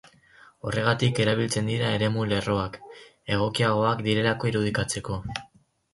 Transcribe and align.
Horregatik 0.69 1.19
erabiltzen 1.25 1.69
dira 1.73 1.91
eremu-lerroak, 1.99 2.79
egokiagoak 3.37 4.05
direlako 4.09 4.51
irudikatzeko. 4.53 5.21